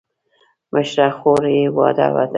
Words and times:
مشره 0.73 1.07
خور 1.17 1.41
یې 1.55 1.63
واده 1.77 2.07
ده. 2.15 2.25